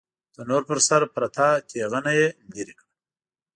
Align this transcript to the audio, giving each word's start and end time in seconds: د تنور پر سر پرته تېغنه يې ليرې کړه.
د 0.03 0.03
تنور 0.35 0.61
پر 0.69 0.79
سر 0.87 1.01
پرته 1.15 1.47
تېغنه 1.69 2.11
يې 2.19 2.27
ليرې 2.51 2.73
کړه. 2.79 2.89